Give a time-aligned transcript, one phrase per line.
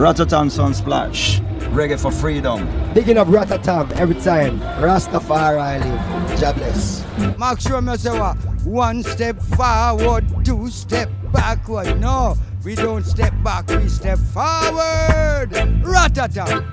[0.00, 1.40] Rotterdam Sunsplash.
[1.74, 2.66] Reggae for freedom.
[2.94, 4.58] Bigging up Rotterdam every time.
[4.80, 6.40] Rastafari I live.
[6.40, 7.04] Jobless.
[7.38, 8.38] Make sure me say what?
[8.64, 12.00] One step forward, two step backward.
[12.00, 12.34] No,
[12.64, 15.50] we don't step back, we step forward.
[15.84, 16.64] Rotterdam.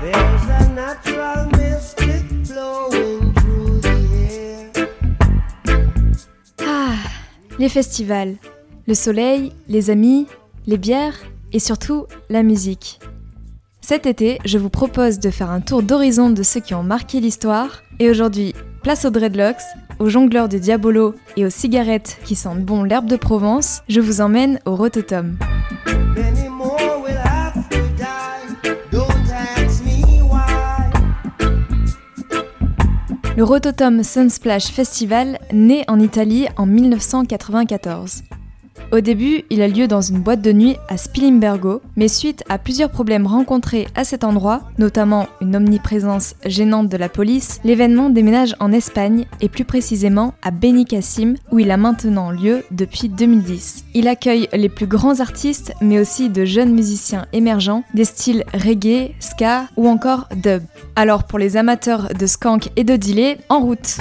[0.00, 3.98] There's a natural mystic flowing through the
[4.30, 4.88] air.
[6.60, 7.10] Ah,
[7.58, 8.36] les festivals,
[8.86, 10.28] le soleil, les amis,
[10.66, 11.14] les bières
[11.52, 12.98] et surtout la musique.
[13.80, 17.20] Cet été, je vous propose de faire un tour d'horizon de ceux qui ont marqué
[17.20, 17.82] l'histoire.
[17.98, 19.60] Et aujourd'hui, place aux dreadlocks,
[19.98, 24.20] aux jongleurs du diabolo et aux cigarettes qui sentent bon l'herbe de Provence, je vous
[24.20, 25.36] emmène au Rototom.
[33.36, 38.22] Le Rototom Sunsplash Festival naît en Italie en 1994.
[38.92, 42.58] Au début, il a lieu dans une boîte de nuit à Spilimbergo, mais suite à
[42.58, 48.54] plusieurs problèmes rencontrés à cet endroit, notamment une omniprésence gênante de la police, l'événement déménage
[48.60, 53.84] en Espagne et plus précisément à Benicassim où il a maintenant lieu depuis 2010.
[53.94, 59.12] Il accueille les plus grands artistes mais aussi de jeunes musiciens émergents des styles reggae,
[59.18, 60.62] ska ou encore dub.
[60.96, 63.98] Alors pour les amateurs de skank et de delay, en route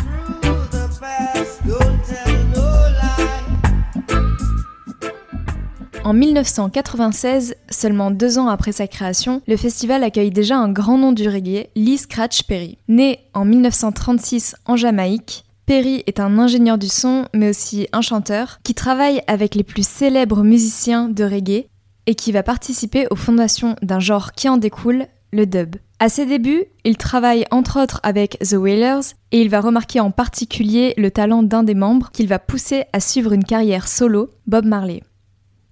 [6.03, 11.13] En 1996, seulement deux ans après sa création, le festival accueille déjà un grand nom
[11.13, 12.77] du reggae, Lee Scratch Perry.
[12.89, 18.59] Né en 1936 en Jamaïque, Perry est un ingénieur du son, mais aussi un chanteur,
[18.63, 21.67] qui travaille avec les plus célèbres musiciens de reggae
[22.05, 25.77] et qui va participer aux fondations d'un genre qui en découle, le dub.
[25.99, 30.11] À ses débuts, il travaille entre autres avec The Wailers et il va remarquer en
[30.11, 34.65] particulier le talent d'un des membres qu'il va pousser à suivre une carrière solo, Bob
[34.65, 35.01] Marley.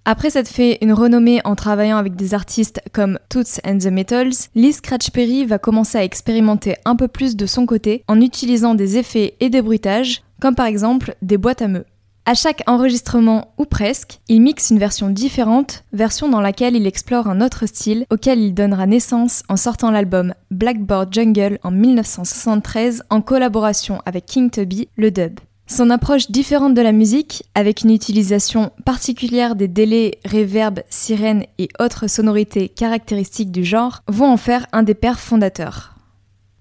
[0.04, 4.48] Après s'être fait une renommée en travaillant avec des artistes comme Toots and the Metals,
[4.56, 8.74] Lee Scratch Perry va commencer à expérimenter un peu plus de son côté en utilisant
[8.74, 11.84] des effets et des bruitages, comme par exemple des boîtes à meux.
[12.24, 17.28] À chaque enregistrement, ou presque, il mixe une version différente, version dans laquelle il explore
[17.28, 23.22] un autre style auquel il donnera naissance en sortant l'album Blackboard Jungle en 1973 en
[23.22, 25.38] collaboration avec King Tubby, le dub.
[25.72, 31.68] Son approche différente de la musique, avec une utilisation particulière des délais, reverb, sirènes et
[31.80, 35.94] autres sonorités caractéristiques du genre, vont en faire un des pères fondateurs.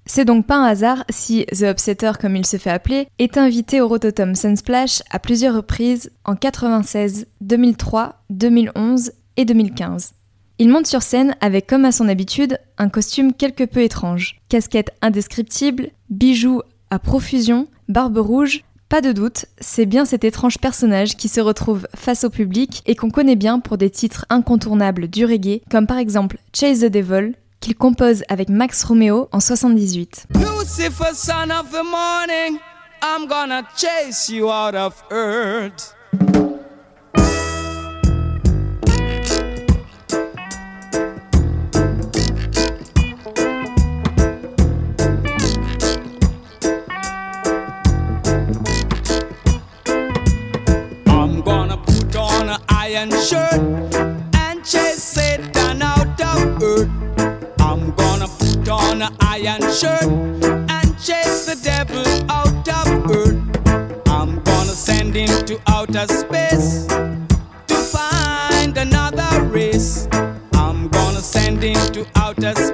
[0.06, 3.82] C'est donc pas un hasard si The Upsetter, comme il se fait appeler, est invité
[3.82, 10.14] au Rototom Sunsplash à plusieurs reprises en 96, 2003, 2011 et 2015.
[10.58, 14.40] Il monte sur scène avec, comme à son habitude, un costume quelque peu étrange.
[14.48, 21.16] Casquette indescriptible, bijoux à profusion, barbe rouge, pas de doute, c'est bien cet étrange personnage
[21.16, 25.24] qui se retrouve face au public et qu'on connaît bien pour des titres incontournables du
[25.24, 30.26] reggae, comme par exemple Chase the Devil, qu'il compose avec Max Romeo en 78.
[30.36, 32.60] Lucifer, son of the morning,
[33.02, 35.96] I'm gonna chase you out of earth.
[53.02, 53.60] An iron shirt
[54.36, 56.90] and chase Satan out of earth.
[57.60, 64.08] I'm gonna put on an iron shirt and chase the devil out of earth.
[64.08, 70.08] I'm gonna send him to outer space to find another race.
[70.54, 72.71] I'm gonna send him to outer space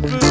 [0.00, 0.27] never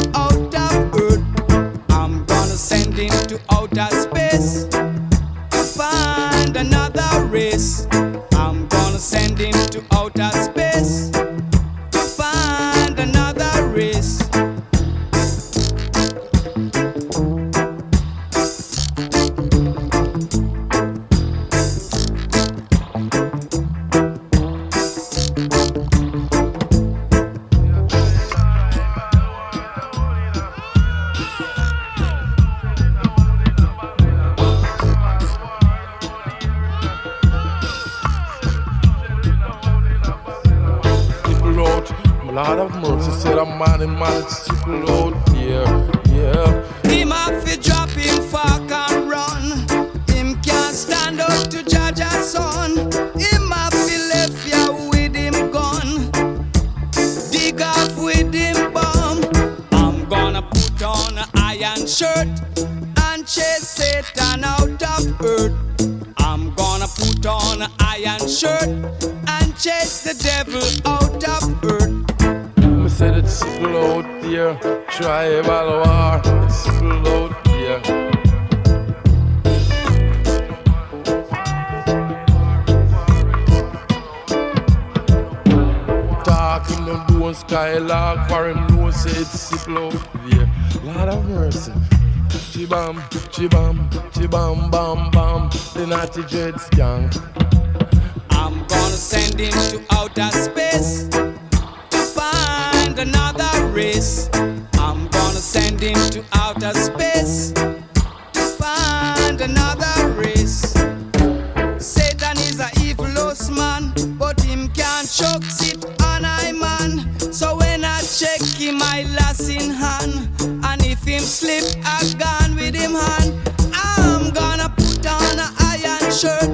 [115.17, 117.19] chucks it on I man.
[117.33, 120.29] So when I check him, I lass in hand.
[120.63, 123.33] And if him slip, I gone with him hand.
[123.73, 126.49] I'm gonna put on a iron shirt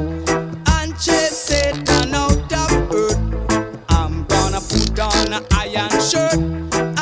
[0.78, 3.20] and chase Satan out of earth.
[3.90, 6.40] I'm gonna put on a iron shirt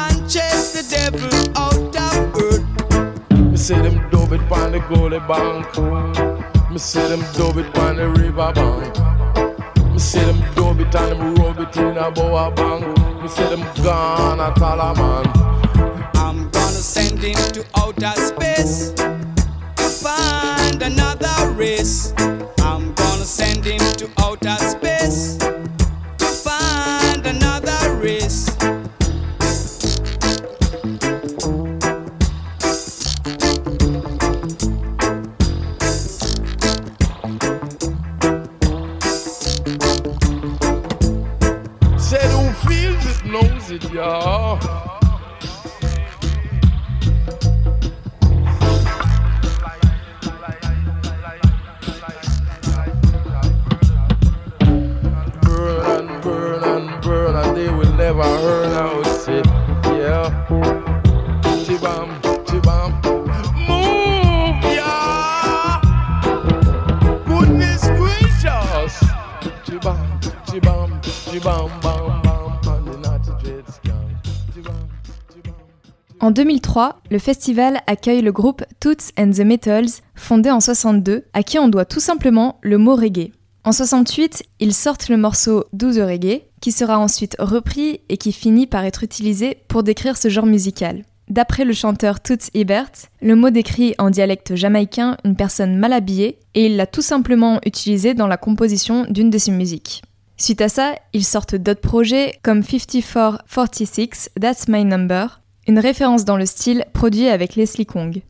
[0.02, 2.66] and chase the devil out of earth.
[3.52, 6.72] Me see them dope it on the goalie bank.
[6.72, 8.98] Me see them dope it on the river bank.
[9.92, 11.51] Me see them dope it on the road.
[12.16, 12.84] We Bank.
[13.22, 15.31] Me them gone at all, man.
[77.12, 81.68] le festival accueille le groupe Toots and the Metals, fondé en 62, à qui on
[81.68, 83.34] doit tout simplement le mot reggae.
[83.66, 88.32] En 68, ils sortent le morceau Do the Reggae, qui sera ensuite repris et qui
[88.32, 91.04] finit par être utilisé pour décrire ce genre musical.
[91.28, 92.92] D'après le chanteur Toots Hibbert,
[93.22, 97.60] le mot décrit en dialecte jamaïcain une personne mal habillée et il l'a tout simplement
[97.66, 100.02] utilisé dans la composition d'une de ses musiques.
[100.38, 105.41] Suite à ça, ils sortent d'autres projets comme 5446, That's My Number,
[105.72, 108.22] une référence dans le style produit avec Leslie Kong.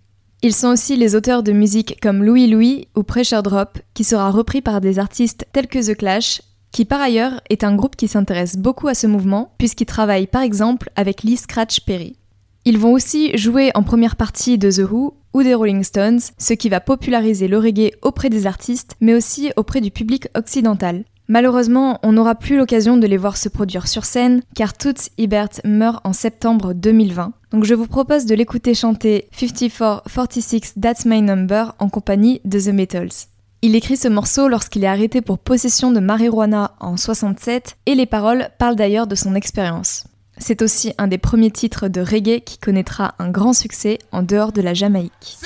[0.44, 4.30] Ils sont aussi les auteurs de musique comme Louis Louis ou Pressure Drop, qui sera
[4.30, 8.08] repris par des artistes tels que The Clash, qui par ailleurs est un groupe qui
[8.08, 12.16] s'intéresse beaucoup à ce mouvement, puisqu'il travaille par exemple avec Lee Scratch Perry.
[12.64, 16.54] Ils vont aussi jouer en première partie de The Who ou des Rolling Stones, ce
[16.54, 21.06] qui va populariser le reggae auprès des artistes, mais aussi auprès du public occidental.
[21.32, 25.62] Malheureusement, on n'aura plus l'occasion de les voir se produire sur scène, car Toots Hibbert
[25.64, 27.32] meurt en septembre 2020.
[27.52, 32.74] Donc je vous propose de l'écouter chanter 54-46 That's My Number en compagnie de The
[32.74, 33.30] Metals.
[33.62, 38.06] Il écrit ce morceau lorsqu'il est arrêté pour possession de marijuana en 67 et les
[38.06, 40.04] paroles parlent d'ailleurs de son expérience.
[40.38, 44.52] C'est aussi un des premiers titres de reggae qui connaîtra un grand succès en dehors
[44.52, 45.38] de la Jamaïque.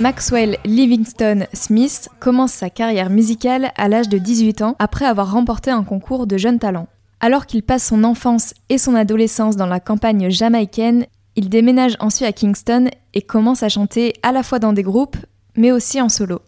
[0.00, 5.70] Maxwell Livingston Smith commence sa carrière musicale à l'âge de 18 ans après avoir remporté
[5.70, 6.88] un concours de jeunes talents.
[7.20, 11.04] Alors qu'il passe son enfance et son adolescence dans la campagne jamaïcaine,
[11.36, 15.18] il déménage ensuite à Kingston et commence à chanter à la fois dans des groupes,
[15.54, 16.40] mais aussi en solo.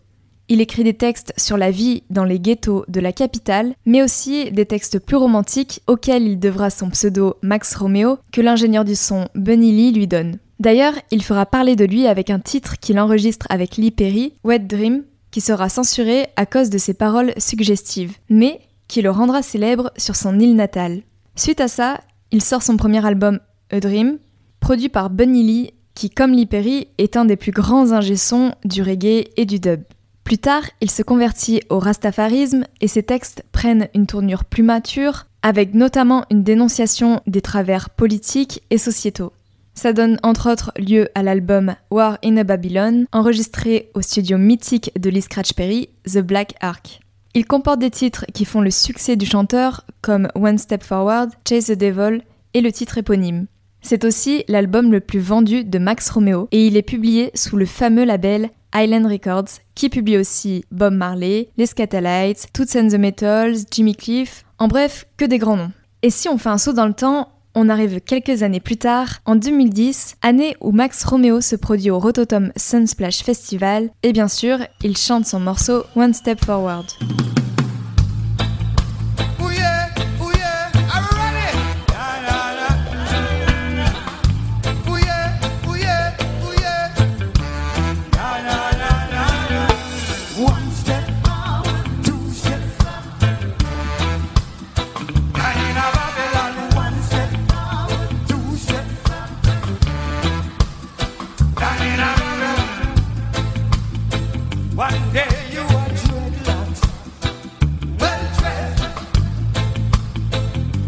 [0.48, 4.50] Il écrit des textes sur la vie dans les ghettos de la capitale, mais aussi
[4.50, 9.28] des textes plus romantiques auxquels il devra son pseudo Max Romeo que l'ingénieur du son
[9.34, 10.38] Bunny Lee lui donne.
[10.62, 14.60] D'ailleurs, il fera parler de lui avec un titre qu'il enregistre avec Lee Perry, Wet
[14.60, 15.02] Dream,
[15.32, 20.14] qui sera censuré à cause de ses paroles suggestives, mais qui le rendra célèbre sur
[20.14, 21.02] son île natale.
[21.34, 22.00] Suite à ça,
[22.30, 23.40] il sort son premier album
[23.72, 24.18] A Dream,
[24.60, 28.82] produit par Bunny Lee, qui, comme Lee Perry, est un des plus grands ingé-sons du
[28.82, 29.82] reggae et du dub.
[30.22, 35.26] Plus tard, il se convertit au rastafarisme et ses textes prennent une tournure plus mature,
[35.42, 39.32] avec notamment une dénonciation des travers politiques et sociétaux.
[39.74, 44.92] Ça donne entre autres lieu à l'album War in a Babylon, enregistré au studio mythique
[44.98, 47.00] de Lee Scratch Perry, The Black Ark.
[47.34, 51.66] Il comporte des titres qui font le succès du chanteur, comme One Step Forward, Chase
[51.66, 52.20] the Devil
[52.52, 53.46] et le titre éponyme.
[53.80, 57.66] C'est aussi l'album le plus vendu de Max Romeo et il est publié sous le
[57.66, 63.64] fameux label Island Records, qui publie aussi Bob Marley, Les Scatalites, Toots and the Metals,
[63.70, 65.72] Jimmy Cliff, en bref, que des grands noms.
[66.02, 69.20] Et si on fait un saut dans le temps, on arrive quelques années plus tard,
[69.24, 74.58] en 2010, année où Max Romeo se produit au Rototom Sunsplash Festival, et bien sûr,
[74.82, 76.86] il chante son morceau One Step Forward.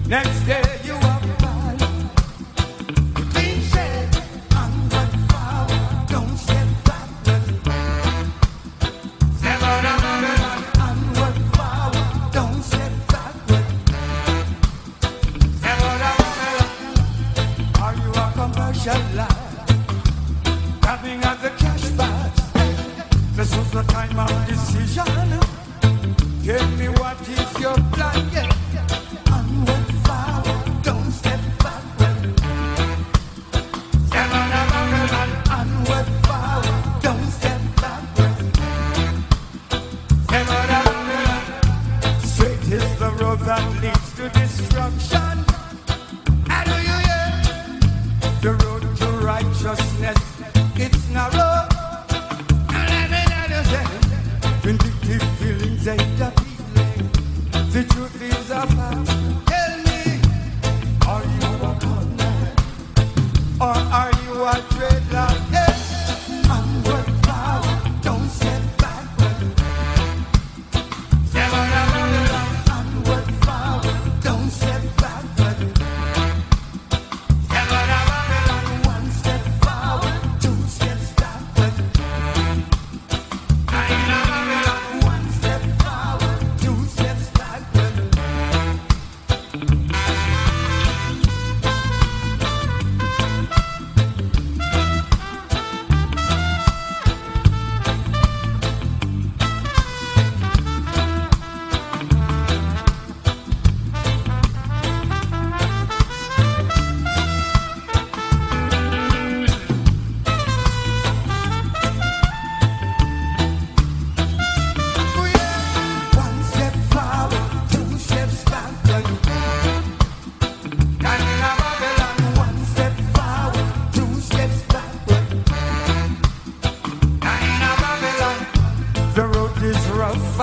[0.07, 0.64] Next day.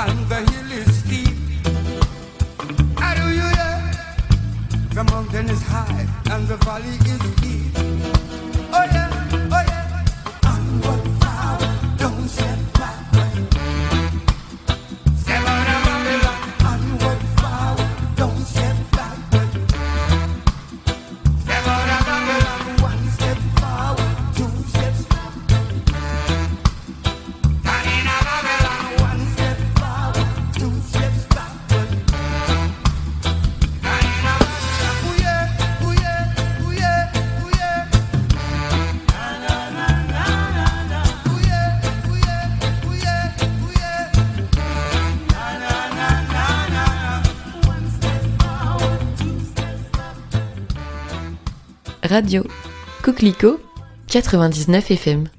[0.06, 0.51] find the
[52.12, 52.44] radio.
[53.04, 53.58] Coquelicot
[54.08, 55.30] 99 FM.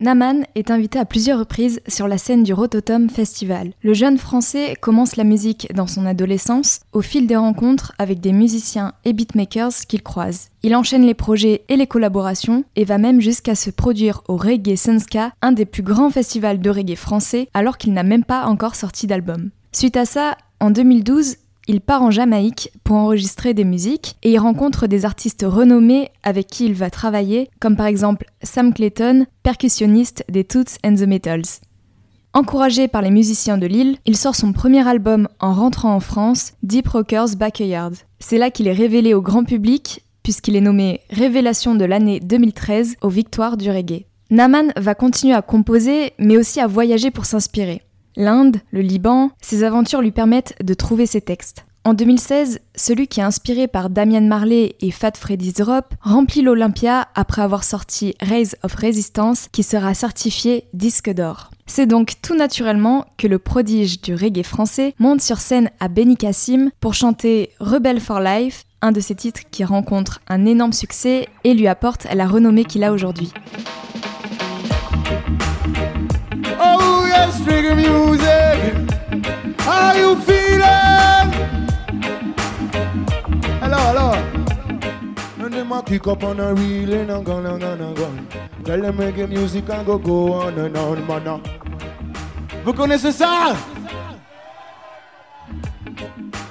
[0.00, 3.74] Naman est invité à plusieurs reprises sur la scène du Rototom Festival.
[3.80, 8.32] Le jeune français commence la musique dans son adolescence au fil des rencontres avec des
[8.32, 10.48] musiciens et beatmakers qu'il croise.
[10.64, 14.74] Il enchaîne les projets et les collaborations et va même jusqu'à se produire au Reggae
[14.74, 18.74] Sunska, un des plus grands festivals de reggae français alors qu'il n'a même pas encore
[18.74, 19.50] sorti d'album.
[19.70, 21.36] Suite à ça, en 2012,
[21.68, 26.46] il part en Jamaïque pour enregistrer des musiques et y rencontre des artistes renommés avec
[26.46, 31.60] qui il va travailler, comme par exemple Sam Clayton, percussionniste des Toots and the Metals.
[32.32, 36.54] Encouragé par les musiciens de Lille, il sort son premier album en rentrant en France,
[36.62, 37.92] Deep Rockers Backyard.
[38.18, 42.96] C'est là qu'il est révélé au grand public, puisqu'il est nommé Révélation de l'année 2013
[43.02, 44.04] aux Victoires du Reggae.
[44.30, 47.82] Naman va continuer à composer, mais aussi à voyager pour s'inspirer.
[48.18, 51.64] L'Inde, le Liban, ses aventures lui permettent de trouver ses textes.
[51.84, 57.06] En 2016, celui qui est inspiré par Damian Marley et Fat Freddy's Drop remplit l'Olympia
[57.14, 61.50] après avoir sorti Raise of Resistance qui sera certifié disque d'or.
[61.66, 66.70] C'est donc tout naturellement que le prodige du reggae français monte sur scène à Benicassim
[66.80, 71.54] pour chanter Rebel for Life, un de ses titres qui rencontre un énorme succès et
[71.54, 73.32] lui apporte la renommée qu'il a aujourd'hui.
[77.38, 78.74] Yes, reggae music.
[79.60, 81.30] How you feeling?
[83.60, 84.12] Hello, hello.
[85.38, 88.26] And them a kick up on a reel and a gun and a gun.
[88.64, 91.42] Tell them reggae music and go go on and on, man.
[92.64, 93.56] Vous connaissez ça?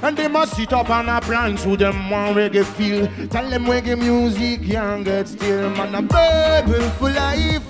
[0.03, 3.07] And they must sit up on a plan so them want reggae feel.
[3.27, 5.95] Tell them reggae music can't get still, man.
[5.95, 7.63] A Bible for life.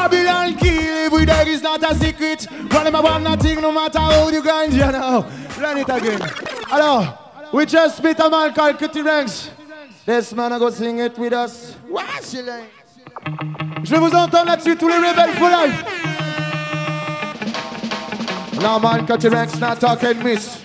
[0.00, 2.46] Babylon kill every day is not a secret.
[2.72, 5.26] Run them about nothing no matter how you grind, you know.
[5.60, 6.22] Learn it again.
[6.72, 7.18] Alors,
[7.52, 9.50] we just beat a man called Kitty Ranks.
[10.06, 11.76] This man a go sing it with us.
[13.84, 15.84] Je vous entends là-dessus, tous les rebelles for life.
[18.58, 20.60] Now man, Kitty Ranks not talking miss.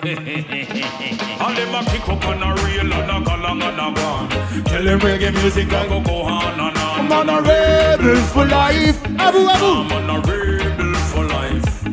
[0.02, 4.28] All them a kick up on a reel and a go long and a gone.
[4.64, 7.00] Tell them reggae music and go go on and on.
[7.00, 8.98] I'm on a rebel for life.
[9.18, 9.66] Abu, abu.
[9.66, 11.84] I'm on a rebel for life.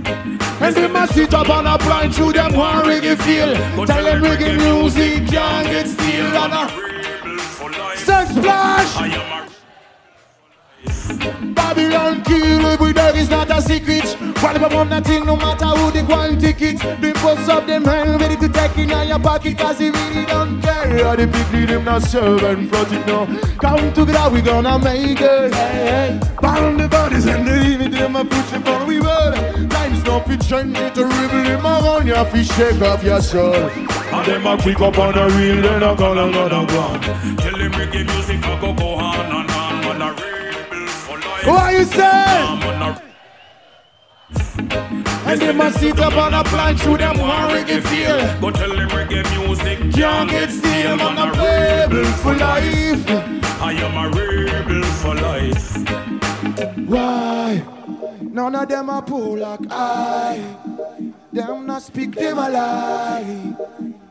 [0.62, 3.54] And they must sit up on a blind through them one reggae feel.
[3.86, 8.00] Tell them reggae music can't get still on a Rebel for life.
[8.06, 8.96] sex splash.
[8.96, 9.57] I am a
[10.86, 14.06] Babylon kill every day is not a secret.
[14.42, 16.80] While them want nothing, no matter who they want ticket.
[17.02, 20.62] They bust up them hand ready to take in your pocket cause they really don't
[20.62, 21.04] care.
[21.04, 23.26] How the people them not serve and front it now.
[23.58, 25.54] Come together, we gonna make it.
[25.54, 26.20] Hey, hey.
[26.42, 29.34] Bound the bodies and the limit them a push it on we will.
[29.70, 32.06] Time's no fit trend, it a rebel in my own.
[32.06, 33.56] You have to shake up your soul.
[33.56, 37.02] And them a kick up on a reel, then a go long and a gone.
[37.38, 40.02] Tell them reggae music a go go on and on.
[40.02, 40.37] A rebel for life.
[41.48, 42.04] What you say?
[42.04, 42.98] I'm
[45.26, 48.42] And they must sit up on a plank through them one reggae feel.
[48.42, 53.10] Go tell them reggae music Can't get still, man, a rebel for life.
[53.62, 55.78] I am a rebel for life.
[56.86, 57.64] Why?
[58.38, 60.40] None of them are poor like I.
[61.34, 63.56] Them not speak them a lie.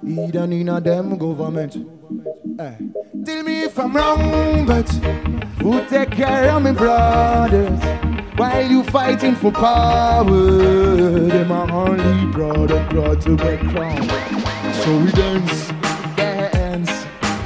[0.05, 1.77] Either none of them government.
[2.59, 2.73] Eh.
[3.25, 4.89] Tell me if I'm wrong, but
[5.63, 7.79] who take care of me brothers?
[8.37, 14.11] While you fighting for power, them are only and proud to get crowned.
[14.83, 15.69] So we dance,
[16.17, 16.91] dance.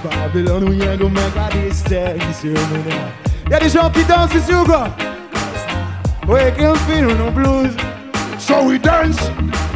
[0.02, 3.12] Babylon, we ain't gonna make a distance, you know now.
[3.50, 4.02] Y'a des gens qui
[6.30, 7.74] We can feel no blues.
[8.38, 9.18] So we dance,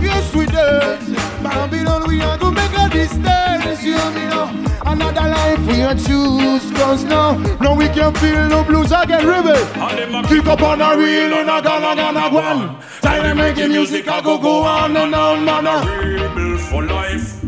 [0.00, 1.10] yes we dance.
[1.42, 4.46] Babylon, we are gonna make a distance, you me know.
[4.86, 10.24] Another life we are choose, cause now, now we can feel no blues again, them
[10.26, 12.80] Kick up on a reel and a gonna gonna go on.
[13.00, 15.64] Time making music, I go go on and on, man.
[15.64, 17.43] rebel for life.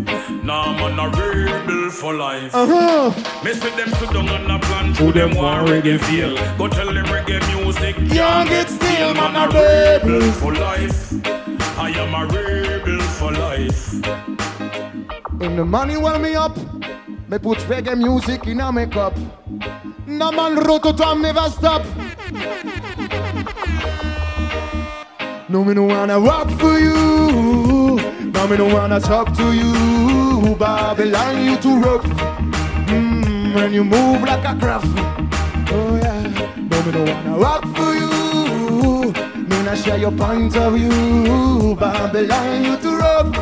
[0.46, 2.54] Nah, man a rebel for life.
[2.54, 3.10] Uh-huh.
[3.44, 6.36] Me see them sit down on a plan to them one reggae feel.
[6.56, 10.32] Go tell them reggae music Can't get still, man, a rebel rebel.
[10.32, 11.12] for life.
[11.76, 13.92] I am a rebel for life.
[15.42, 16.56] In the money well me up,
[17.28, 19.16] me put reggae music in a make up.
[20.06, 21.84] No man rototom never stop.
[25.48, 28.15] No me no wanna rock for you.
[28.36, 30.54] No me no wanna talk to you.
[30.56, 32.04] Babylon you too rough.
[32.86, 34.86] Mm, when you move like a craft.
[35.72, 36.20] Oh yeah.
[36.70, 39.10] No me no wanna rock for you.
[39.48, 41.74] Me not share your point of view.
[41.76, 43.34] Babylon you too rough.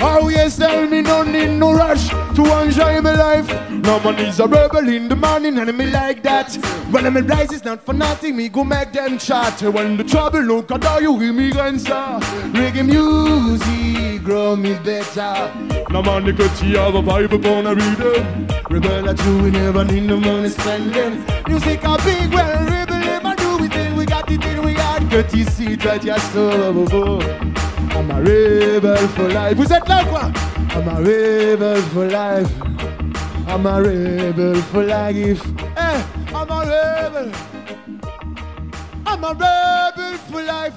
[0.00, 3.48] Oh yes, tell me no need no rush to enjoy my life.
[3.70, 6.54] No man is a rebel in the morning and me like that.
[6.90, 9.60] When I'm rise it's not for nothing, me go make them chat.
[9.62, 12.18] When the trouble look at you hear me answer.
[12.56, 15.52] Reggae music grow me better.
[15.90, 18.46] No the cut you have a vibe upon a rhythm.
[18.70, 21.24] Rebel at you, we never need no money spending.
[21.46, 25.10] Music a big well, rebel never do it till we got it in we got
[25.10, 27.20] cut you see right just so.
[27.94, 29.56] I'm a rebel for life.
[29.56, 30.30] Vous êtes là quoi?
[30.74, 32.50] I'm a rebel for life.
[33.48, 35.42] I'm a rebel for life.
[35.76, 36.02] Hey,
[36.34, 37.32] I'm a rebel.
[39.04, 40.74] I'm a rebel for life.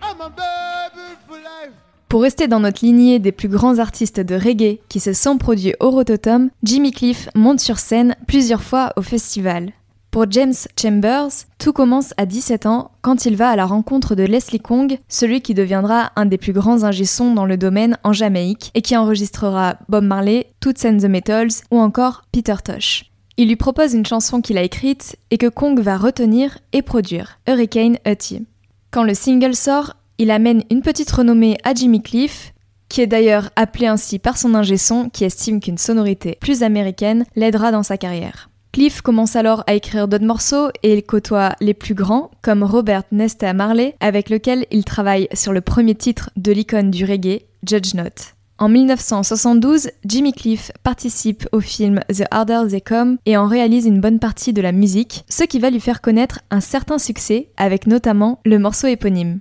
[0.00, 1.87] I'm a rebel for life.
[2.08, 5.74] Pour rester dans notre lignée des plus grands artistes de reggae qui se sont produits
[5.78, 9.72] au Rototom, Jimmy Cliff monte sur scène plusieurs fois au festival.
[10.10, 14.22] Pour James Chambers, tout commence à 17 ans quand il va à la rencontre de
[14.22, 18.70] Leslie Kong, celui qui deviendra un des plus grands ingé-sons dans le domaine en Jamaïque
[18.74, 23.04] et qui enregistrera Bob Marley, Toots and the Metals ou encore Peter Tosh.
[23.36, 27.38] Il lui propose une chanson qu'il a écrite et que Kong va retenir et produire,
[27.46, 28.46] Hurricane Hutty.
[28.90, 32.52] Quand le single sort, il amène une petite renommée à Jimmy Cliff,
[32.88, 37.70] qui est d'ailleurs appelé ainsi par son ingé-son qui estime qu'une sonorité plus américaine l'aidera
[37.70, 38.50] dans sa carrière.
[38.72, 43.04] Cliff commence alors à écrire d'autres morceaux et il côtoie les plus grands comme Robert
[43.12, 47.94] Nesta Marley avec lequel il travaille sur le premier titre de l'icône du reggae, Judge
[47.94, 48.34] Not.
[48.58, 54.00] En 1972, Jimmy Cliff participe au film The Harder They Come et en réalise une
[54.00, 57.86] bonne partie de la musique, ce qui va lui faire connaître un certain succès avec
[57.86, 59.38] notamment le morceau éponyme.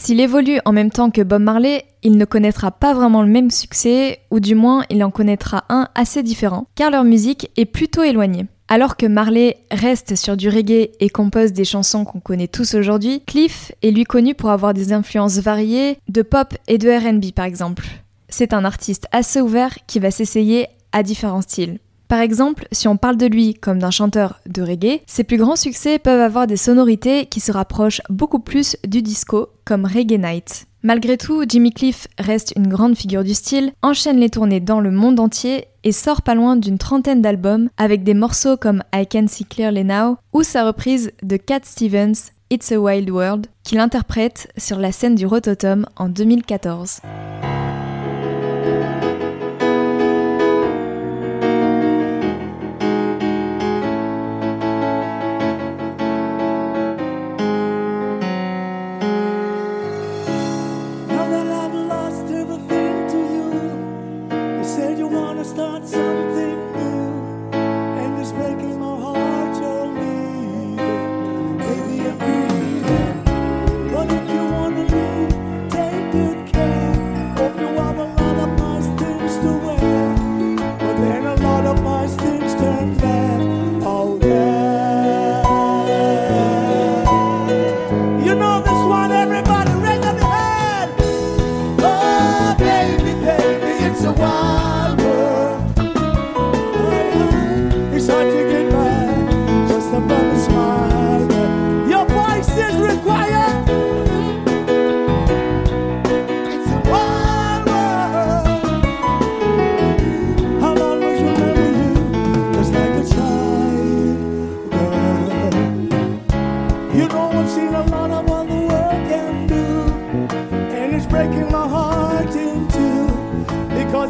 [0.00, 3.50] S'il évolue en même temps que Bob Marley, il ne connaîtra pas vraiment le même
[3.50, 8.04] succès, ou du moins il en connaîtra un assez différent, car leur musique est plutôt
[8.04, 8.46] éloignée.
[8.68, 13.22] Alors que Marley reste sur du reggae et compose des chansons qu'on connaît tous aujourd'hui,
[13.26, 17.44] Cliff est lui connu pour avoir des influences variées de pop et de RB par
[17.44, 17.84] exemple.
[18.28, 21.80] C'est un artiste assez ouvert qui va s'essayer à différents styles.
[22.08, 25.56] Par exemple, si on parle de lui comme d'un chanteur de reggae, ses plus grands
[25.56, 30.66] succès peuvent avoir des sonorités qui se rapprochent beaucoup plus du disco, comme Reggae Night.
[30.82, 34.90] Malgré tout, Jimmy Cliff reste une grande figure du style, enchaîne les tournées dans le
[34.90, 39.26] monde entier et sort pas loin d'une trentaine d'albums avec des morceaux comme I Can
[39.28, 44.50] See Clearly Now ou sa reprise de Cat Stevens, It's a Wild World, qu'il interprète
[44.56, 47.00] sur la scène du Rototom en 2014.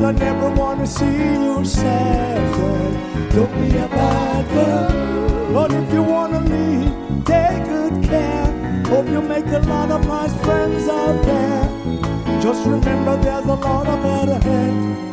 [0.08, 2.54] I never want to see you sad.
[2.56, 3.28] girl.
[3.28, 8.82] Don't be a bad girl, but if you want to leave, take good care.
[8.86, 12.40] Hope you make a lot of nice friends out there.
[12.40, 15.07] Just remember, there's a lot of bad ahead.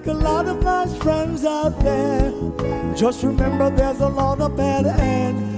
[0.00, 2.32] Make a lot of nice friends out there.
[2.96, 5.49] Just remember there's a lot of bad and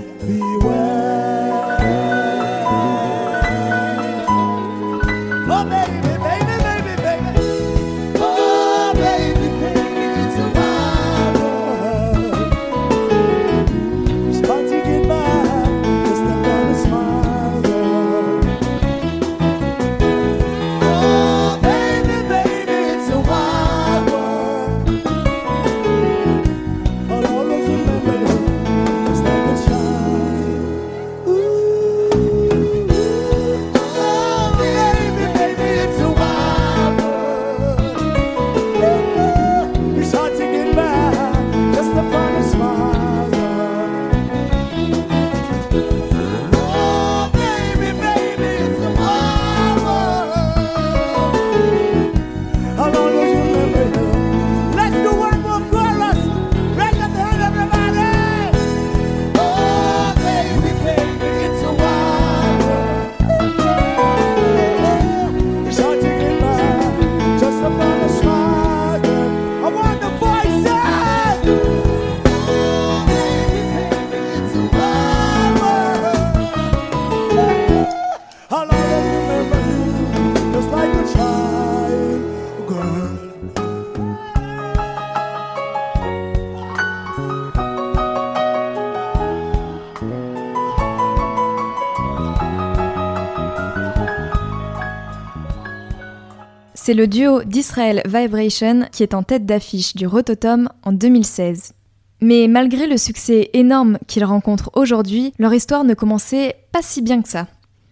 [96.85, 101.75] C'est le duo d'Israel Vibration qui est en tête d'affiche du Rototom en 2016.
[102.21, 107.23] Mais malgré le succès énorme qu'ils rencontrent aujourd'hui, leur histoire ne commençait pas si bien
[107.23, 107.47] que ça.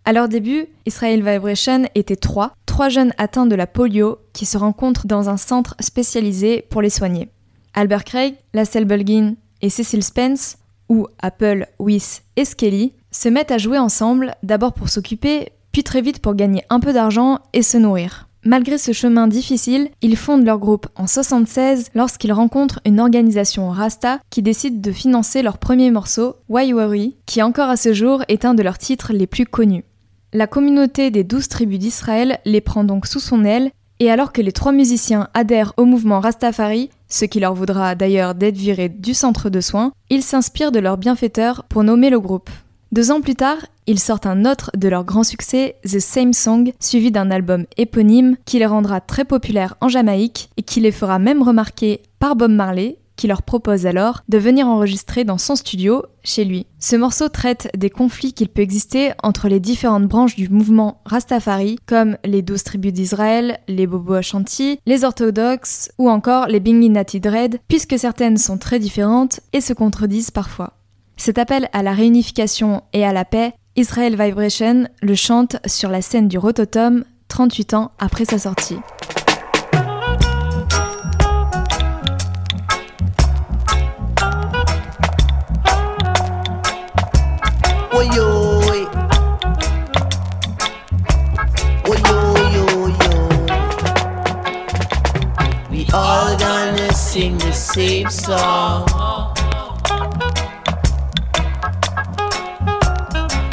[0.04, 4.58] À leur début, Israel Vibration était trois, trois jeunes atteints de la polio qui se
[4.58, 7.28] rencontrent dans un centre spécialisé pour les soigner.
[7.74, 10.56] Albert Craig, Lassell Bulgin et Cecil Spence,
[10.88, 16.02] ou Apple, Wyss et Skelly, se mettent à jouer ensemble, d'abord pour s'occuper, puis très
[16.02, 18.26] vite pour gagner un peu d'argent et se nourrir.
[18.44, 24.18] Malgré ce chemin difficile, ils fondent leur groupe en 76 lorsqu'ils rencontrent une organisation Rasta
[24.30, 28.46] qui décide de financer leur premier morceau, Why Worry, qui encore à ce jour est
[28.46, 29.84] un de leurs titres les plus connus.
[30.32, 34.40] La communauté des douze tribus d'Israël les prend donc sous son aile, et alors que
[34.40, 39.12] les trois musiciens adhèrent au mouvement Rastafari, ce qui leur vaudra d'ailleurs d'être virés du
[39.12, 42.48] centre de soins, ils s'inspirent de leur bienfaiteur pour nommer le groupe.
[42.92, 43.58] Deux ans plus tard,
[43.90, 48.36] ils sortent un autre de leur grand succès, The Same Song, suivi d'un album éponyme
[48.44, 52.52] qui les rendra très populaires en Jamaïque et qui les fera même remarquer par Bob
[52.52, 56.66] Marley, qui leur propose alors de venir enregistrer dans son studio, chez lui.
[56.78, 61.76] Ce morceau traite des conflits qu'il peut exister entre les différentes branches du mouvement Rastafari,
[61.84, 67.58] comme les douze tribus d'Israël, les Bobo Ashanti, les orthodoxes ou encore les Binginati Dread,
[67.66, 70.74] puisque certaines sont très différentes et se contredisent parfois.
[71.16, 76.02] Cet appel à la réunification et à la paix, Israel Vibration le chante sur la
[76.02, 78.78] scène du Rototom 38 ans après sa sortie.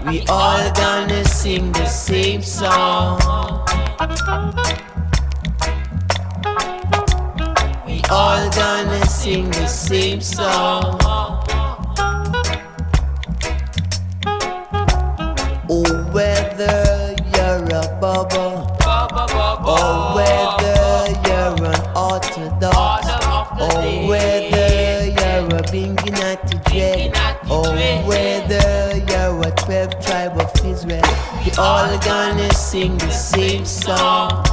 [0.08, 3.20] We all gonna sing the same song.
[7.86, 10.98] We all gonna sing the same song.
[15.70, 18.57] Oh, whether you're a bubble,
[32.72, 34.44] sing the same song.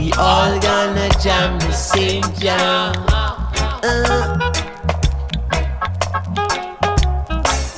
[0.00, 2.92] We all gonna jam the same jam.
[3.86, 4.52] Uh.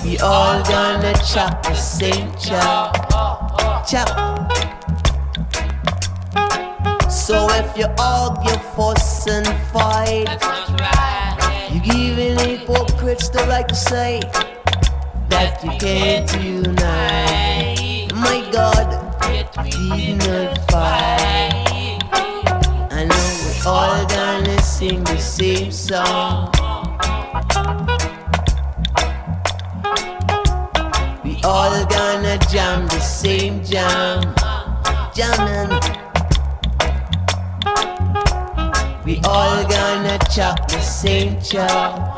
[0.03, 2.97] We all gonna chop the same chop.
[3.87, 4.09] Chop.
[7.11, 10.31] So if you argue, fuss and fight,
[11.71, 14.23] you giving hypocrites the right to say
[15.29, 18.13] that you can't unite.
[18.15, 19.09] My God,
[19.65, 21.99] did not fight.
[22.91, 26.53] I know we're all gonna sing the same song.
[31.25, 34.35] We all gonna jam the same jam.
[35.15, 35.81] Jamming.
[39.05, 42.18] We all gonna chop the same chop.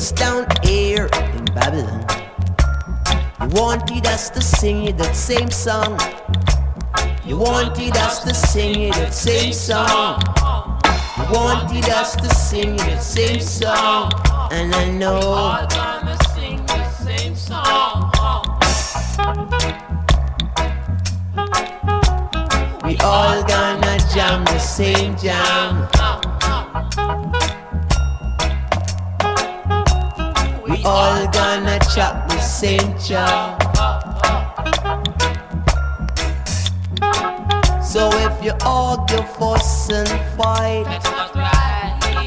[0.00, 2.06] Us down here in Babylon.
[3.42, 6.00] You wanted us to sing you that same song.
[7.26, 10.22] You wanted us to sing you that same song.
[11.18, 14.10] You wanted us to sing you that same song.
[14.50, 15.20] And I know.
[15.20, 18.10] We all gonna sing the same song.
[22.84, 25.89] We all gonna jam the same jam.
[30.90, 33.62] All gonna chop the same chop.
[37.80, 40.86] So if you argue, fuss and fight,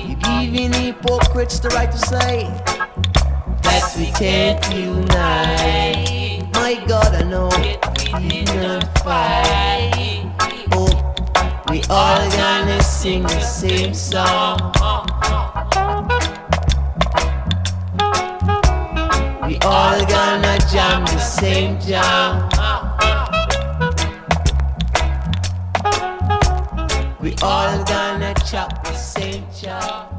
[0.08, 2.44] you're giving hypocrites the right to say
[3.64, 6.48] that we can't unite.
[6.54, 7.50] My God, I know
[8.18, 10.24] we not fight.
[10.72, 10.94] Oh,
[11.70, 14.72] we all gonna sing the same song.
[19.66, 22.50] All gonna jam the same jam.
[27.22, 30.10] We all gonna chop the same chop.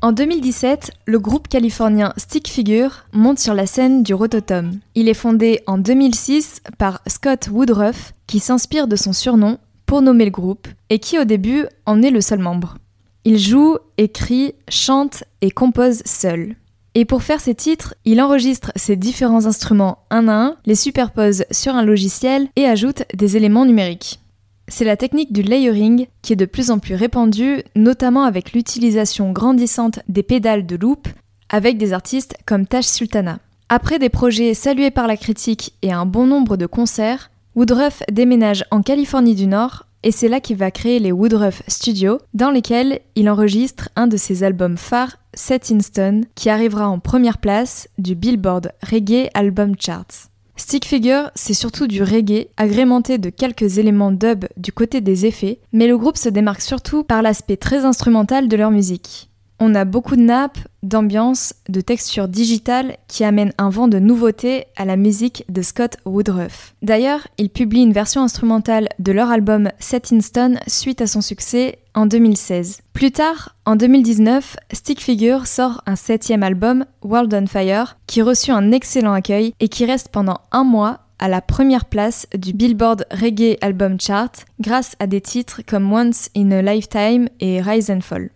[0.00, 4.78] En 2017, le groupe californien Stick Figure monte sur la scène du Rototom.
[4.94, 10.24] Il est fondé en 2006 par Scott Woodruff, qui s'inspire de son surnom pour nommer
[10.24, 12.76] le groupe, et qui au début en est le seul membre.
[13.24, 16.54] Il joue, écrit, chante et compose seul.
[17.00, 21.44] Et pour faire ses titres, il enregistre ses différents instruments un à un, les superpose
[21.52, 24.18] sur un logiciel et ajoute des éléments numériques.
[24.66, 29.30] C'est la technique du layering qui est de plus en plus répandue, notamment avec l'utilisation
[29.30, 31.06] grandissante des pédales de loop
[31.50, 33.38] avec des artistes comme Tash Sultana.
[33.68, 38.64] Après des projets salués par la critique et un bon nombre de concerts, Woodruff déménage
[38.72, 43.00] en Californie du Nord et c'est là qu'il va créer les Woodruff Studios, dans lesquels
[43.16, 47.88] il enregistre un de ses albums phares, Set in Stone, qui arrivera en première place
[47.98, 50.28] du Billboard Reggae Album Charts.
[50.58, 55.60] Stick Figure, c'est surtout du reggae, agrémenté de quelques éléments dub du côté des effets,
[55.72, 59.27] mais le groupe se démarque surtout par l'aspect très instrumental de leur musique.
[59.60, 64.66] On a beaucoup de nappes, d'ambiance, de textures digitales qui amènent un vent de nouveauté
[64.76, 66.74] à la musique de Scott Woodruff.
[66.82, 71.20] D'ailleurs, ils publient une version instrumentale de leur album Set in Stone suite à son
[71.20, 72.82] succès en 2016.
[72.92, 78.52] Plus tard, en 2019, Stick Figure sort un septième album, World on Fire, qui reçut
[78.52, 83.06] un excellent accueil et qui reste pendant un mois à la première place du Billboard
[83.10, 84.30] Reggae Album Chart
[84.60, 88.30] grâce à des titres comme Once in a Lifetime et Rise and Fall.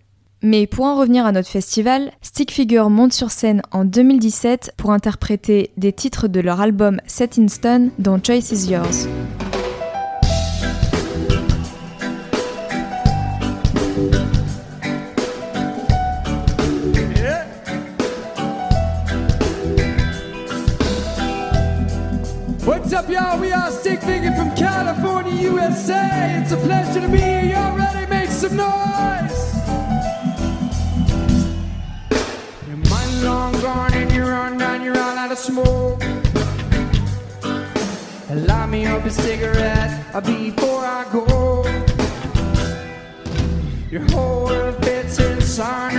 [0.44, 4.90] Mais pour en revenir à notre festival, Stick Figure monte sur scène en 2017 pour
[4.90, 9.06] interpréter des titres de leur album Set in Stone dont Choice is Yours.
[22.66, 23.38] What's up, y'all?
[23.40, 26.40] We are Stick Figure from California, USA.
[26.42, 27.74] It's a pleasure to be here.
[27.76, 28.06] Ready?
[28.10, 28.81] Make some noise?
[38.92, 41.64] Up a cigarette uh, before I go.
[43.90, 45.91] Your whole fits inside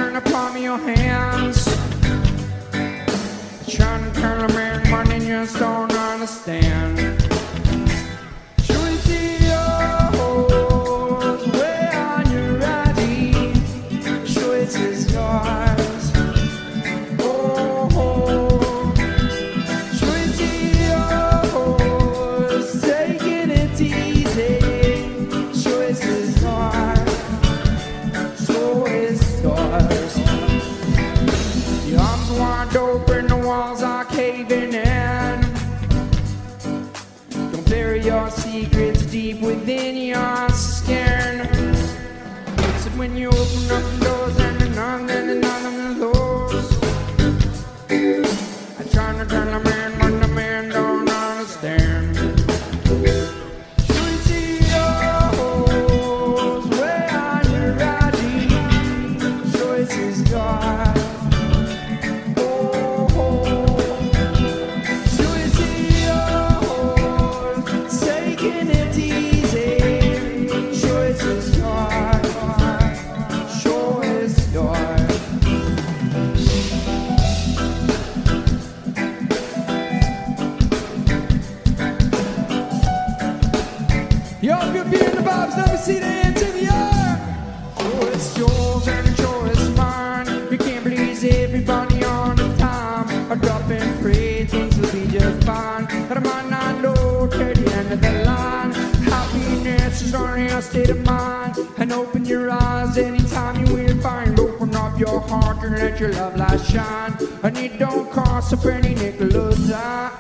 [100.64, 101.57] state of mind.
[101.78, 104.39] And open your eyes anytime you will find.
[104.39, 107.18] Open up your heart and let your love light shine.
[107.43, 110.11] And it don't cost a penny, nickel or dime.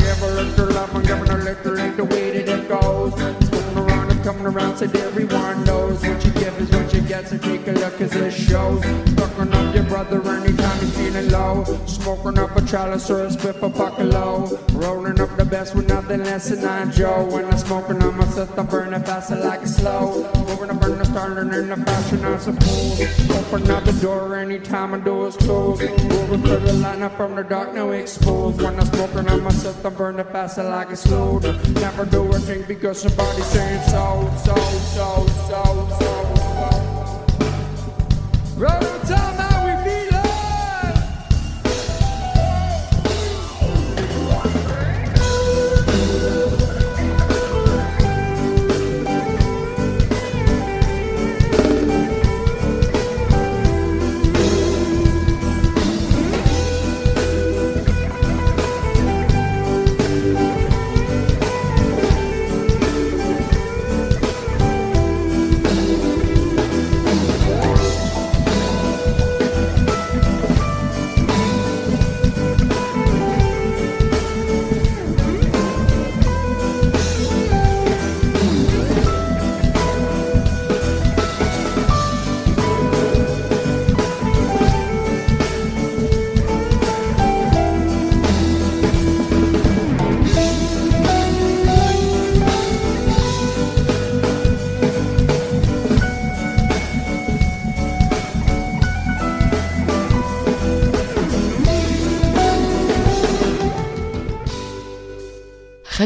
[0.00, 3.12] Never let your love, I'm gonna let her like the way that it goes.
[3.16, 7.00] It's going around and coming around, so everyone knows what you give is what you
[7.02, 7.28] get.
[7.28, 8.84] So take a look as it shows.
[9.16, 11.64] Fucking up your brother anytime he's feeling low.
[11.86, 14.58] Smoking up a chalice or a spit a bucket low.
[14.72, 17.24] Rolling up best with nothing less than I Joe.
[17.24, 20.30] When I'm smoking on my system, burning faster like a slow.
[20.48, 23.30] Moving up burn the starting in the fashion, I suppose.
[23.30, 25.82] Open up the door anytime my door is closed.
[25.82, 28.60] Moving through the line up from the dark, now exposed.
[28.60, 31.38] When I'm smoking on my system, burning faster like a slow.
[31.38, 36.26] Never do a thing because somebody's saying so, so, so, so, so, so.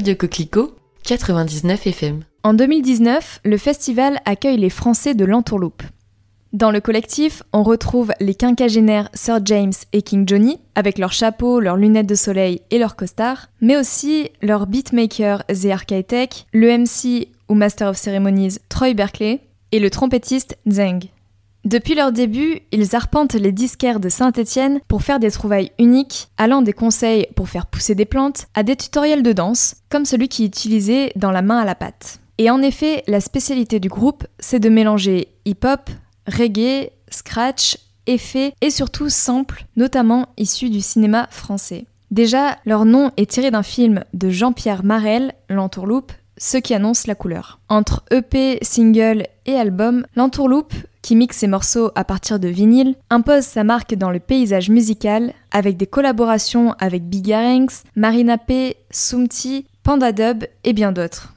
[0.01, 0.75] Radio Coquelicot
[1.05, 2.21] 99 FM.
[2.43, 5.83] En 2019, le festival accueille les Français de l'Entourloupe.
[6.55, 11.61] Dans le collectif, on retrouve les quinquagénaires Sir James et King Johnny, avec leurs chapeaux,
[11.61, 17.29] leurs lunettes de soleil et leurs costards, mais aussi leur beatmaker The Architect, le MC
[17.51, 19.41] ou Master of Ceremonies Troy Berkeley
[19.71, 21.11] et le trompettiste Zeng.
[21.65, 26.63] Depuis leur début, ils arpentent les disquaires de Saint-Étienne pour faire des trouvailles uniques, allant
[26.63, 30.45] des conseils pour faire pousser des plantes à des tutoriels de danse, comme celui qui
[30.45, 32.21] est utilisé dans La main à la pâte.
[32.39, 35.91] Et en effet, la spécialité du groupe, c'est de mélanger hip-hop,
[36.27, 41.85] reggae, scratch, effets et surtout samples, notamment issus du cinéma français.
[42.11, 47.15] Déjà, leur nom est tiré d'un film de Jean-Pierre Marel, L'Entourloupe, ce qui annonce la
[47.15, 47.61] couleur.
[47.69, 53.45] Entre EP, single et album, L'Entourloupe, qui mixe ses morceaux à partir de vinyle, impose
[53.45, 59.67] sa marque dans le paysage musical avec des collaborations avec Big Ranks, Marina P, Sumti,
[59.83, 61.35] Panda Dub et bien d'autres.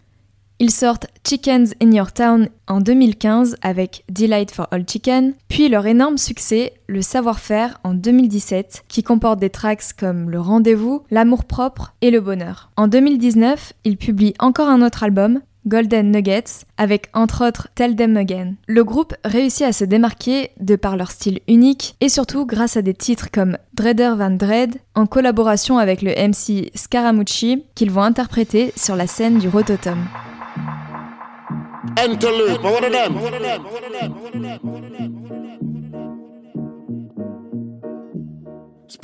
[0.59, 5.85] Ils sortent Chickens in Your Town en 2015 avec Delight for All Chicken, puis leur
[5.87, 11.93] énorme succès, Le Savoir-faire en 2017, qui comporte des tracks comme Le Rendez-vous, L'amour propre
[12.01, 12.71] et Le Bonheur.
[12.77, 18.17] En 2019, ils publient encore un autre album, Golden Nuggets, avec entre autres Tell Them
[18.17, 18.55] Again.
[18.67, 22.81] Le groupe réussit à se démarquer de par leur style unique et surtout grâce à
[22.81, 28.73] des titres comme Dreader Van Dread, en collaboration avec le MC Scaramucci, qu'ils vont interpréter
[28.75, 30.05] sur la scène du Rototom.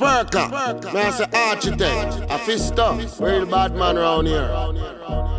[0.00, 0.50] what of them?
[0.50, 4.48] Spurka, man, I say architect, a fister, real bad man around here.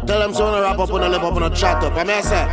[0.05, 2.03] Tell them so to wrap up on a lip up on a chat up, I
[2.03, 2.45] mean, I say.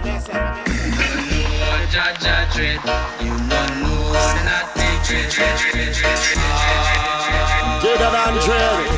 [7.83, 8.89] Jada than dread.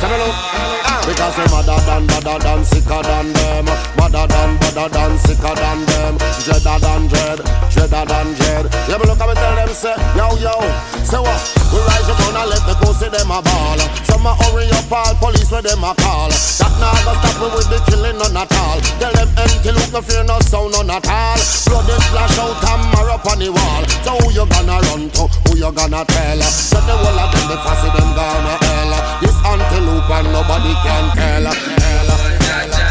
[0.00, 0.64] Say me look.
[1.06, 3.66] Because they madder than, badder than, sicker than them
[3.98, 7.40] Madder than, badder than, sicker than them Dreader than dread,
[7.74, 10.54] dreader than dread Yeah, but look at me tell them, say, yo, yo.
[11.02, 11.40] Say what?
[11.74, 15.14] We rise up and let the pussy them a ball Some a hurry up all
[15.18, 16.30] police where them a call.
[16.30, 18.78] That now go stop me with the killing none at all.
[19.02, 21.40] Tell them empty look no fear no sound none at all.
[21.66, 23.82] Blood is splash out and mar up on the wall.
[24.06, 25.24] So who you gonna run to?
[25.50, 26.40] Who you gonna tell?
[26.46, 28.92] So the whole of them, the fussy them gonna hell.
[29.18, 31.46] This antelope and nobody can tell.
[31.50, 32.83] Tell Real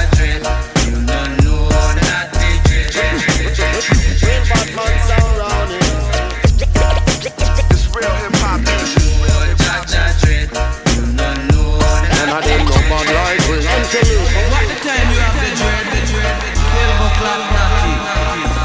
[13.94, 18.02] we Antelope What the time you have the dread, the dread, the 12 o'clock knocking.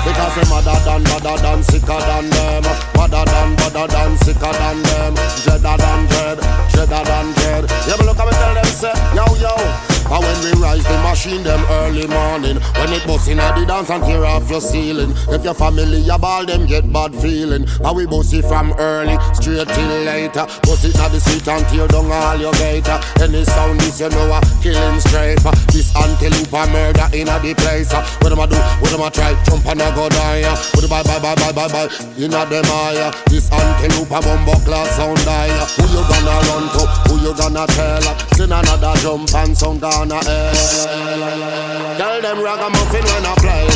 [0.09, 2.65] Because them madder than, badder than, sicker than them.
[2.97, 5.15] Madder than, badder than, sicker than them.
[5.45, 6.39] Dreader than dread,
[6.73, 7.65] dreader than dread.
[7.87, 10.97] Yeah, but look at me tell them say, yo, yo and when we rise the
[11.03, 12.57] machine them early morning.
[12.81, 15.13] When it bust in at the dance and tear off your ceiling.
[15.29, 17.67] If your family a ball them get bad feeling.
[17.85, 20.47] And we bust it from early straight till later.
[20.65, 22.89] Bust it at the street and tear down all your gate
[23.21, 27.37] Any sound this you know a killing stripe uh, This antelope a murder in a
[27.41, 27.93] the place.
[27.93, 30.57] Uh, what am I do, what am I try, jump and a go die uh.
[30.75, 34.55] What bye bye bye bye bye bye in a them eye This antelope a bumbo
[34.65, 38.03] class sound die Who you gonna run to, who you gonna tell
[38.35, 43.67] Send another jump and sound gonna hell Tell them ragamuffin when I play.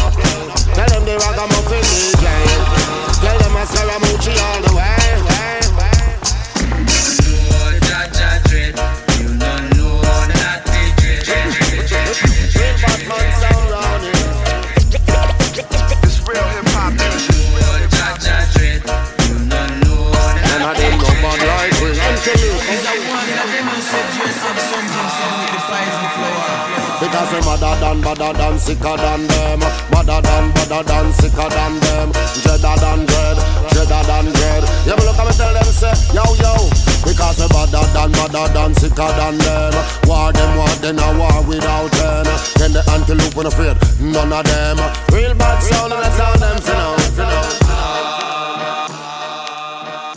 [0.74, 2.24] Tell them the ragamuffin DJ
[3.22, 5.21] Tell them I Scaramucci all the way
[28.02, 29.60] badder than, sicker than them.
[29.94, 32.08] Madder than, badder than, sicker than them.
[32.42, 33.38] Dreader than dread,
[33.70, 34.62] dreader than dread.
[34.84, 36.52] Yeah, but look at me tell them say, yo, yo.
[37.06, 39.72] Because them badder than, badder than, sicker than them.
[40.04, 42.26] War them, war then a war without them
[42.58, 44.76] Then the antelope when afraid, none of them.
[45.14, 47.44] Real bad sound and that's all them, you know, you know.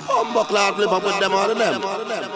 [0.09, 2.34] Humble cloud flip up with them, all of them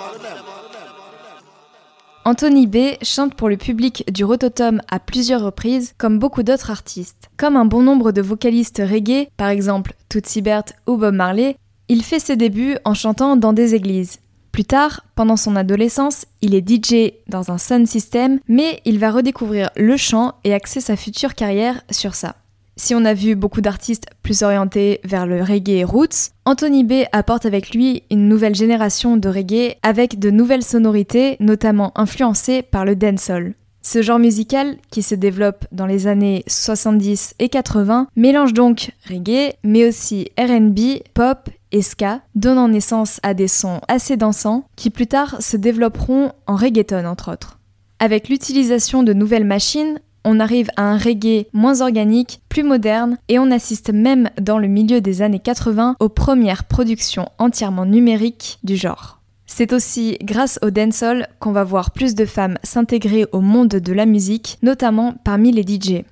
[2.26, 7.30] Anthony B chante pour le public du Rototom à plusieurs reprises, comme beaucoup d'autres artistes.
[7.38, 11.56] Comme un bon nombre de vocalistes reggae, par exemple Tootsie Bert ou Bob Marley,
[11.88, 14.20] il fait ses débuts en chantant dans des églises.
[14.52, 19.12] Plus tard, pendant son adolescence, il est DJ dans un sound system, mais il va
[19.12, 22.36] redécouvrir le chant et axer sa future carrière sur ça.
[22.80, 27.46] Si on a vu beaucoup d'artistes plus orientés vers le reggae roots, Anthony B apporte
[27.46, 32.96] avec lui une nouvelle génération de reggae avec de nouvelles sonorités, notamment influencées par le
[32.96, 33.54] dancehall.
[33.82, 39.56] Ce genre musical, qui se développe dans les années 70 et 80, mélange donc reggae,
[39.66, 45.08] mais aussi RB, pop et ska, donnant naissance à des sons assez dansants qui plus
[45.08, 47.60] tard se développeront en reggaeton entre autres.
[48.00, 53.40] Avec l'utilisation de nouvelles machines, on arrive à un reggae moins organique, plus moderne, et
[53.40, 58.76] on assiste même dans le milieu des années 80 aux premières productions entièrement numériques du
[58.76, 59.20] genre.
[59.46, 63.94] C'est aussi grâce au dancehall qu'on va voir plus de femmes s'intégrer au monde de
[63.94, 66.04] la musique, notamment parmi les DJ.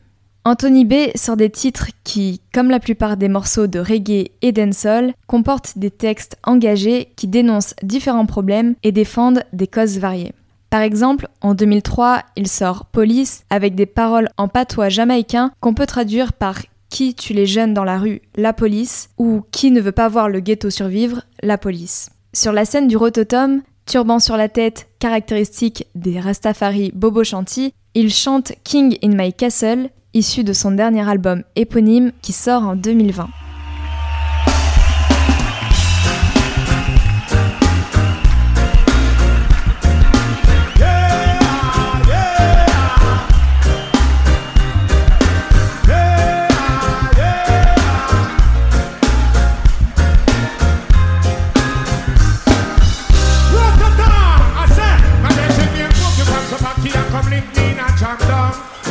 [0.43, 5.14] Anthony B sort des titres qui, comme la plupart des morceaux de reggae et dancehall,
[5.28, 10.32] comportent des textes engagés qui dénoncent différents problèmes et défendent des causes variées.
[10.70, 15.86] Par exemple, en 2003, il sort Police avec des paroles en patois jamaïcain qu'on peut
[15.86, 16.59] traduire par
[16.89, 20.30] Qui tue les jeunes dans la rue La police ou Qui ne veut pas voir
[20.30, 22.09] le ghetto survivre La police.
[22.34, 28.13] Sur la scène du Rototom, turban sur la tête, caractéristique des Rastafari Bobo Chanty, il
[28.13, 33.28] chante King in My Castle, issu de son dernier album éponyme qui sort en 2020.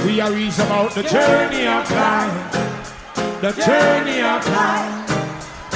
[0.06, 2.52] We are reason about the journey of life,
[3.40, 5.10] the journey of life.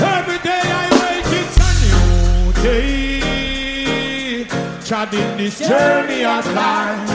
[0.00, 4.46] Every day I wake, it's a new day.
[4.86, 7.10] Treading this journey of life.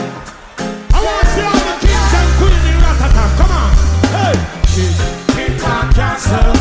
[0.92, 3.30] I want to see all the kings and queens in Rotterdam.
[3.40, 3.72] Come on,
[4.12, 4.36] hey,
[4.76, 4.96] king
[5.40, 6.52] in my castle,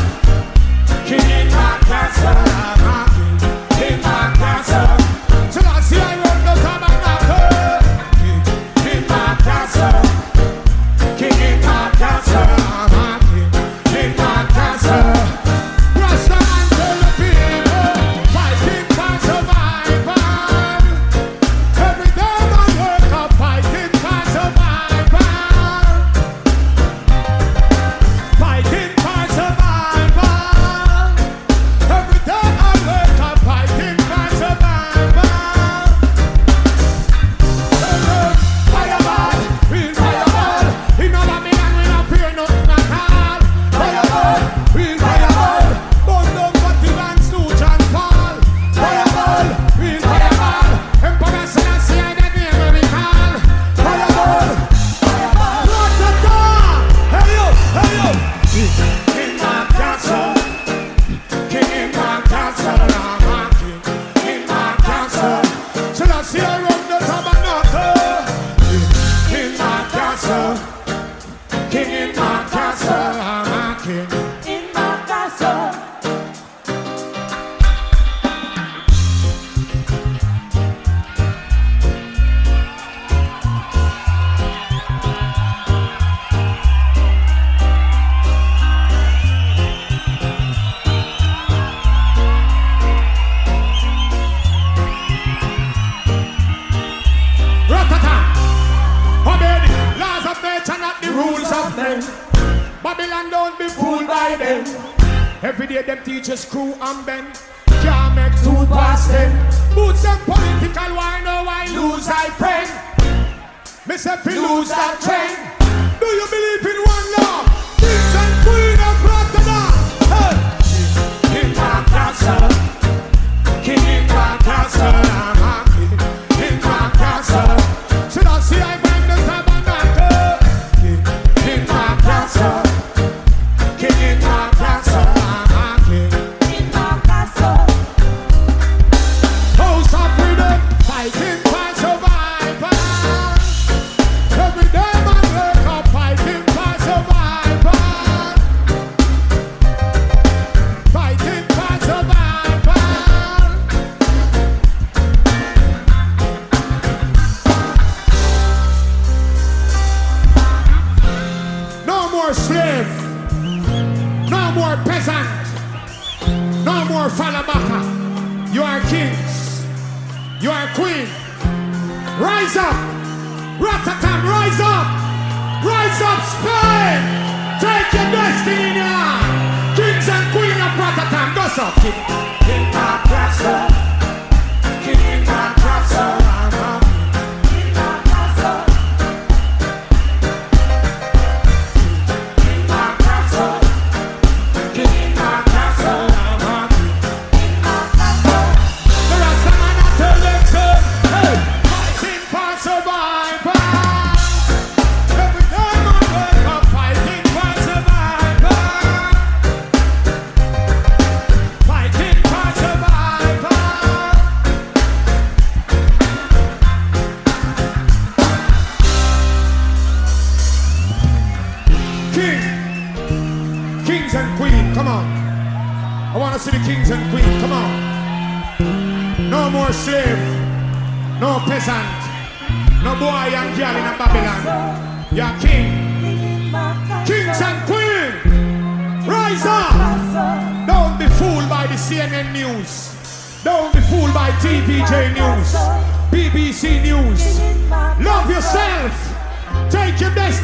[1.03, 2.39] king in my castle,
[3.75, 4.95] king in my castle.
[5.51, 6.14] So I see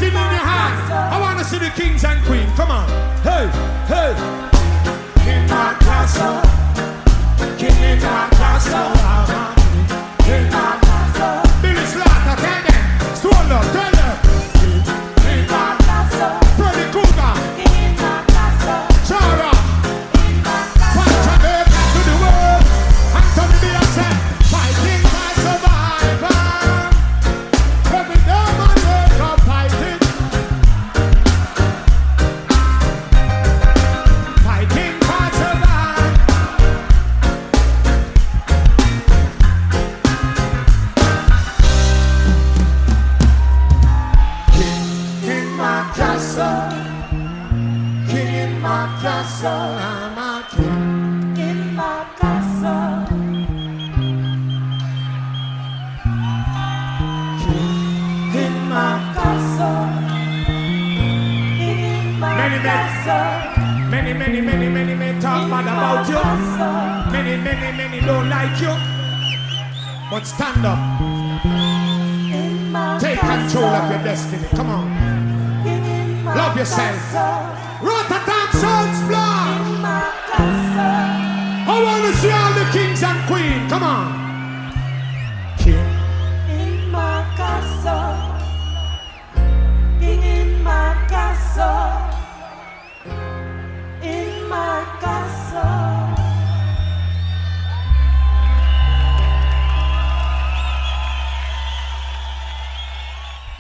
[0.01, 0.91] Your hand.
[1.13, 2.51] I want to see the kings and queens.
[2.55, 2.87] Come on.
[3.21, 3.45] Hey,
[3.85, 4.11] hey.
[5.29, 6.41] In my castle.
[7.59, 9.60] King in my castle.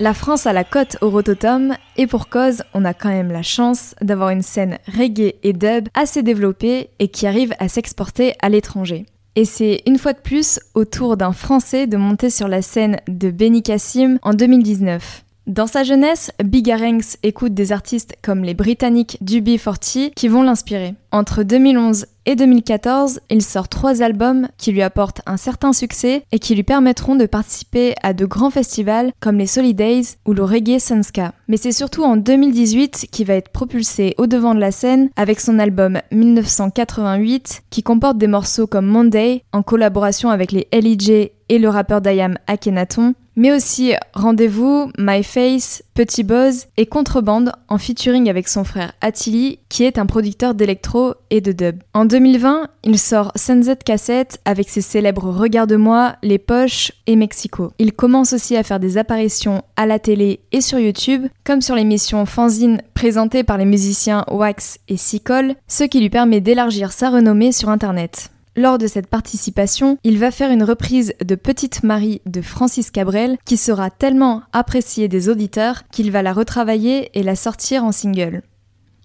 [0.01, 3.43] La France a la cote au Rototom et pour cause, on a quand même la
[3.43, 8.49] chance d'avoir une scène reggae et dub assez développée et qui arrive à s'exporter à
[8.49, 9.05] l'étranger.
[9.35, 12.97] Et c'est une fois de plus au tour d'un Français de monter sur la scène
[13.07, 15.23] de Benny Cassim en 2019.
[15.51, 20.95] Dans sa jeunesse, Bigarenx écoute des artistes comme les Britanniques du B40 qui vont l'inspirer.
[21.11, 26.39] Entre 2011 et 2014, il sort trois albums qui lui apportent un certain succès et
[26.39, 30.79] qui lui permettront de participer à de grands festivals comme les Solidays ou le Reggae
[30.79, 31.33] Sunska.
[31.49, 35.41] Mais c'est surtout en 2018 qu'il va être propulsé au devant de la scène avec
[35.41, 41.59] son album 1988 qui comporte des morceaux comme Monday en collaboration avec les LEJ et
[41.59, 48.29] le rappeur Dayam Akhenaton, mais aussi Rendez-vous, My Face, Petit Buzz et Contrebande en featuring
[48.29, 51.81] avec son frère Attili qui est un producteur d'électro et de dub.
[51.95, 57.71] En 2020, il sort Sunset Cassette avec ses célèbres Regarde-moi, Les Poches et Mexico.
[57.79, 61.73] Il commence aussi à faire des apparitions à la télé et sur YouTube, comme sur
[61.73, 67.09] l'émission Fanzine présentée par les musiciens Wax et Sicole, ce qui lui permet d'élargir sa
[67.09, 68.29] renommée sur Internet.
[68.57, 73.37] Lors de cette participation, il va faire une reprise de Petite Marie de Francis Cabrel
[73.45, 78.41] qui sera tellement appréciée des auditeurs qu'il va la retravailler et la sortir en single.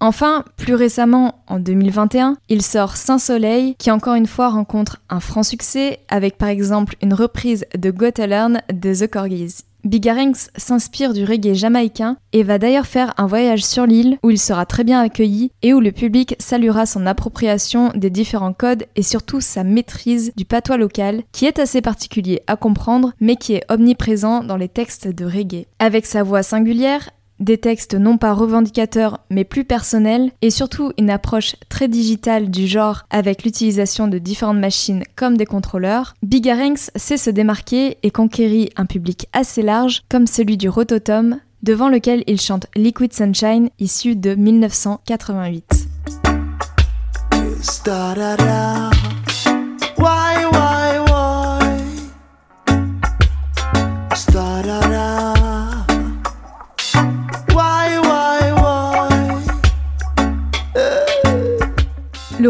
[0.01, 5.43] Enfin, plus récemment, en 2021, il sort Saint-Soleil, qui encore une fois rencontre un franc
[5.43, 9.63] succès, avec par exemple une reprise de Got to Learn de The Corgis.
[9.87, 14.37] Bigarenx s'inspire du reggae jamaïcain et va d'ailleurs faire un voyage sur l'île où il
[14.37, 19.01] sera très bien accueilli et où le public saluera son appropriation des différents codes et
[19.01, 23.63] surtout sa maîtrise du patois local qui est assez particulier à comprendre mais qui est
[23.69, 25.67] omniprésent dans les textes de reggae.
[25.79, 27.09] Avec sa voix singulière,
[27.39, 32.67] des textes non pas revendicateurs mais plus personnels et surtout une approche très digitale du
[32.67, 38.69] genre avec l'utilisation de différentes machines comme des contrôleurs, Bigarenx sait se démarquer et conquérir
[38.75, 44.15] un public assez large comme celui du Rototom devant lequel il chante Liquid Sunshine issu
[44.15, 45.87] de 1988.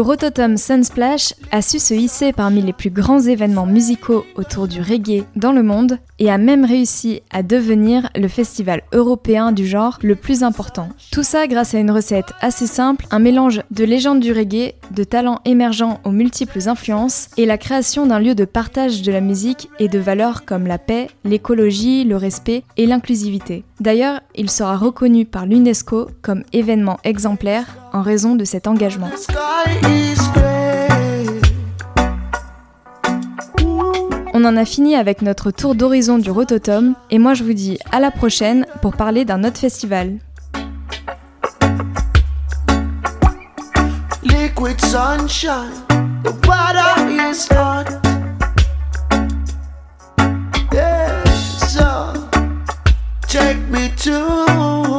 [0.08, 5.26] Rototom Sunsplash a su se hisser parmi les plus grands événements musicaux autour du reggae
[5.36, 10.16] dans le monde et a même réussi à devenir le festival européen du genre le
[10.16, 10.88] plus important.
[11.12, 15.04] Tout ça grâce à une recette assez simple, un mélange de légendes du reggae, de
[15.04, 19.68] talents émergents aux multiples influences et la création d'un lieu de partage de la musique
[19.78, 23.62] et de valeurs comme la paix, l'écologie, le respect et l'inclusivité.
[23.80, 29.10] D'ailleurs, il sera reconnu par l'UNESCO comme événement exemplaire en raison de cet engagement.
[34.34, 37.78] On en a fini avec notre tour d'horizon du Rototom et moi je vous dis
[37.92, 40.18] à la prochaine pour parler d'un autre festival.
[53.28, 54.98] Take me to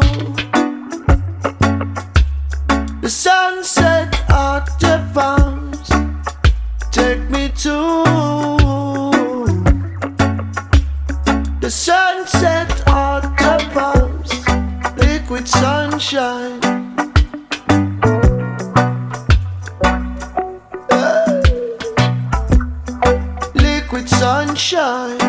[3.01, 5.89] the sunset at the farms.
[6.91, 7.77] Take me to
[11.59, 14.31] the sunset at the farms.
[14.97, 16.59] Liquid sunshine.
[23.55, 25.28] liquid sunshine.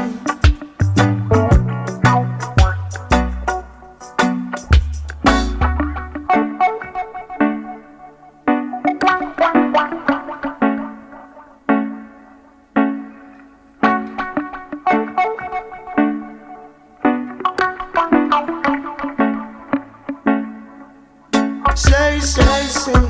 [22.20, 23.09] Say, say,